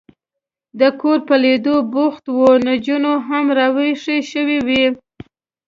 د 0.79 0.81
کور 1.01 1.19
په 1.27 1.35
لیدو 1.43 1.75
بوخت 1.93 2.25
و، 2.35 2.39
نجونې 2.67 3.13
هم 3.27 3.45
را 3.57 3.67
وېښې 3.75 4.17
شوې 4.31 4.59
وې. 4.67 4.83